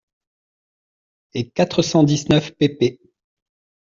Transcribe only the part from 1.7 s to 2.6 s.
cent dix-neuf